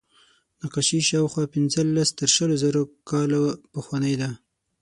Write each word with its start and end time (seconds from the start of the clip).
نقاشي 0.61 0.99
شاوخوا 1.09 1.43
پینځلس 1.53 2.09
تر 2.19 2.29
شلو 2.35 2.55
زره 2.63 2.81
کاله 3.09 3.39
پخوانۍ 3.73 4.15
ده. 4.21 4.29